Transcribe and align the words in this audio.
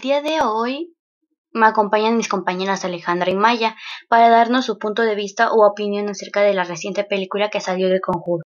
día 0.00 0.22
de 0.22 0.40
hoy 0.42 0.96
me 1.52 1.66
acompañan 1.66 2.16
mis 2.16 2.28
compañeras 2.28 2.84
Alejandra 2.84 3.30
y 3.30 3.34
Maya 3.34 3.76
para 4.08 4.28
darnos 4.28 4.64
su 4.64 4.78
punto 4.78 5.02
de 5.02 5.14
vista 5.14 5.52
o 5.52 5.66
opinión 5.66 6.08
acerca 6.08 6.40
de 6.40 6.54
la 6.54 6.64
reciente 6.64 7.04
película 7.04 7.50
que 7.50 7.60
salió 7.60 7.88
de 7.88 8.00
Conjuro. 8.00 8.42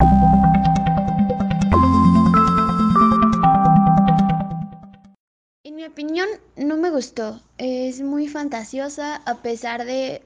En 5.64 5.76
mi 5.76 5.86
opinión 5.86 6.28
no 6.55 6.78
me 6.78 6.90
gustó. 6.90 7.40
Es 7.58 8.02
muy 8.02 8.27
fantasiosa 8.27 9.18
a 9.18 9.36
pesar 9.41 9.86
de 9.86 10.23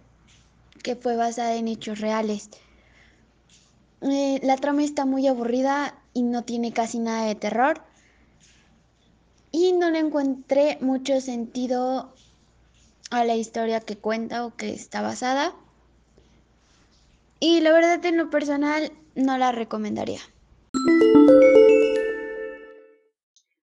que 0.83 0.95
fue 0.95 1.15
basada 1.15 1.55
en 1.55 1.67
hechos 1.67 1.99
reales. 1.99 2.49
Eh, 4.01 4.39
la 4.43 4.57
trama 4.57 4.83
está 4.83 5.05
muy 5.05 5.27
aburrida 5.27 5.95
y 6.13 6.23
no 6.23 6.43
tiene 6.43 6.71
casi 6.71 6.99
nada 6.99 7.25
de 7.25 7.35
terror 7.35 7.81
le 9.95 10.01
encontré 10.01 10.77
mucho 10.81 11.21
sentido 11.21 12.13
a 13.11 13.23
la 13.23 13.35
historia 13.35 13.79
que 13.79 13.97
cuenta 13.97 14.45
o 14.45 14.55
que 14.55 14.73
está 14.73 15.01
basada. 15.01 15.53
Y 17.39 17.61
la 17.61 17.71
verdad 17.71 18.03
en 18.05 18.17
lo 18.17 18.29
personal 18.29 18.91
no 19.15 19.37
la 19.37 19.53
recomendaría. 19.53 20.19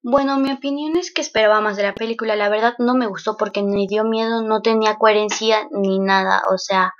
Bueno, 0.04 0.38
mi 0.40 0.52
opinión 0.52 0.98
es 0.98 1.14
que 1.14 1.22
esperaba 1.22 1.62
más 1.62 1.78
de 1.78 1.84
la 1.84 1.96
película. 1.96 2.36
La 2.36 2.50
verdad 2.50 2.74
no 2.78 2.94
me 2.96 3.08
gustó 3.08 3.38
porque 3.38 3.62
ni 3.64 3.88
dio 3.88 4.04
miedo, 4.04 4.42
no 4.42 4.62
tenía 4.62 4.98
coherencia 4.98 5.68
ni 5.72 6.00
nada. 6.00 6.44
O 6.52 6.58
sea, 6.58 6.94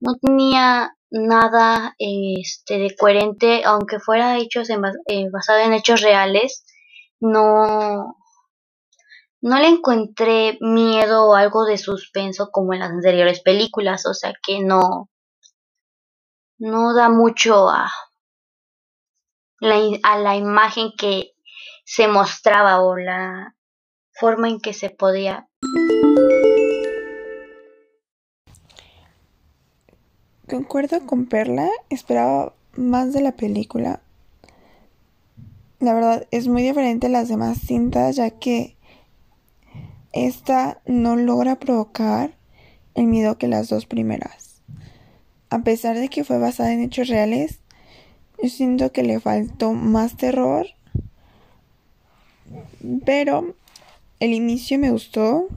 no 0.00 0.14
tenía 0.16 0.94
nada 1.10 1.94
este, 1.98 2.78
de 2.78 2.94
coherente, 2.96 3.62
aunque 3.64 3.98
fuera 3.98 4.36
hechos 4.36 4.68
eh, 4.70 5.28
basado 5.32 5.60
en 5.60 5.72
hechos 5.72 6.02
reales 6.02 6.64
no, 7.20 8.16
no 9.40 9.58
le 9.58 9.68
encontré 9.68 10.58
miedo 10.60 11.28
o 11.28 11.34
algo 11.34 11.64
de 11.64 11.78
suspenso 11.78 12.50
como 12.50 12.74
en 12.74 12.80
las 12.80 12.90
anteriores 12.90 13.40
películas, 13.40 14.06
o 14.06 14.14
sea 14.14 14.32
que 14.42 14.60
no, 14.60 15.08
no 16.58 16.94
da 16.94 17.08
mucho 17.08 17.68
a 17.68 17.90
la, 19.60 19.80
a 20.02 20.18
la 20.18 20.36
imagen 20.36 20.90
que 20.98 21.32
se 21.84 22.08
mostraba 22.08 22.80
o 22.80 22.96
la 22.96 23.54
forma 24.12 24.48
en 24.48 24.60
que 24.60 24.74
se 24.74 24.90
podía. 24.90 25.48
Concuerdo 30.48 31.06
con 31.06 31.26
Perla, 31.26 31.68
esperaba 31.90 32.54
más 32.74 33.12
de 33.12 33.20
la 33.20 33.32
película, 33.32 34.00
la 35.80 35.94
verdad 35.94 36.26
es 36.30 36.48
muy 36.48 36.62
diferente 36.62 37.06
a 37.06 37.10
las 37.10 37.28
demás 37.28 37.58
cintas 37.58 38.16
ya 38.16 38.30
que 38.30 38.77
esta 40.12 40.80
no 40.86 41.16
logra 41.16 41.58
provocar 41.58 42.32
el 42.94 43.06
miedo 43.06 43.38
que 43.38 43.48
las 43.48 43.68
dos 43.68 43.86
primeras. 43.86 44.62
A 45.50 45.60
pesar 45.60 45.96
de 45.96 46.08
que 46.08 46.24
fue 46.24 46.38
basada 46.38 46.72
en 46.72 46.82
hechos 46.82 47.08
reales, 47.08 47.60
yo 48.42 48.48
siento 48.48 48.92
que 48.92 49.02
le 49.02 49.20
faltó 49.20 49.72
más 49.72 50.16
terror. 50.16 50.66
Pero 53.04 53.54
el 54.20 54.32
inicio 54.32 54.78
me 54.78 54.90
gustó. 54.90 55.48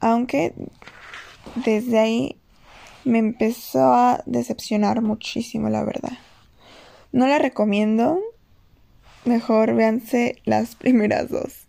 Aunque 0.00 0.54
desde 1.64 1.98
ahí 1.98 2.36
me 3.04 3.18
empezó 3.18 3.92
a 3.92 4.22
decepcionar 4.26 5.02
muchísimo, 5.02 5.68
la 5.68 5.84
verdad. 5.84 6.18
No 7.12 7.26
la 7.26 7.38
recomiendo. 7.38 8.20
Mejor 9.24 9.74
véanse 9.74 10.36
las 10.44 10.74
primeras 10.74 11.28
dos. 11.28 11.61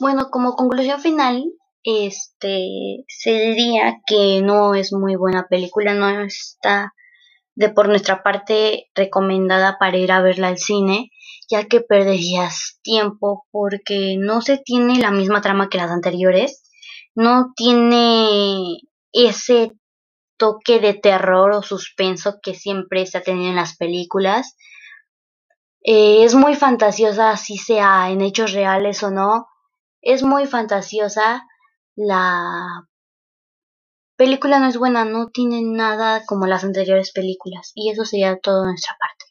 Bueno, 0.00 0.30
como 0.30 0.54
conclusión 0.54 1.00
final, 1.00 1.44
este 1.82 3.04
se 3.08 3.32
diría 3.32 3.98
que 4.06 4.40
no 4.42 4.74
es 4.74 4.92
muy 4.92 5.16
buena 5.16 5.48
película, 5.48 5.94
no 5.94 6.08
está 6.20 6.94
de 7.56 7.70
por 7.70 7.88
nuestra 7.88 8.22
parte 8.22 8.86
recomendada 8.94 9.76
para 9.80 9.96
ir 9.96 10.12
a 10.12 10.22
verla 10.22 10.48
al 10.48 10.58
cine, 10.58 11.10
ya 11.50 11.64
que 11.64 11.80
perderías 11.80 12.78
tiempo 12.82 13.46
porque 13.50 14.14
no 14.16 14.40
se 14.40 14.58
tiene 14.58 15.00
la 15.00 15.10
misma 15.10 15.40
trama 15.40 15.68
que 15.68 15.78
las 15.78 15.90
anteriores, 15.90 16.62
no 17.16 17.52
tiene 17.56 18.76
ese 19.12 19.72
toque 20.36 20.78
de 20.78 20.94
terror 20.94 21.50
o 21.50 21.62
suspenso 21.62 22.36
que 22.40 22.54
siempre 22.54 23.04
se 23.06 23.18
ha 23.18 23.22
tenido 23.22 23.50
en 23.50 23.56
las 23.56 23.76
películas. 23.76 24.56
Eh, 25.82 26.22
es 26.22 26.36
muy 26.36 26.54
fantasiosa, 26.54 27.36
si 27.36 27.56
sea 27.56 28.10
en 28.10 28.20
hechos 28.20 28.52
reales 28.52 29.02
o 29.02 29.10
no. 29.10 29.47
Es 30.02 30.22
muy 30.22 30.46
fantasiosa. 30.46 31.46
La 31.94 32.88
película 34.16 34.58
no 34.58 34.66
es 34.68 34.76
buena, 34.76 35.04
no 35.04 35.28
tiene 35.28 35.62
nada 35.62 36.24
como 36.26 36.46
las 36.46 36.64
anteriores 36.64 37.12
películas. 37.12 37.72
Y 37.74 37.90
eso 37.90 38.04
sería 38.04 38.38
todo 38.38 38.62
de 38.62 38.68
nuestra 38.70 38.96
parte. 38.98 39.27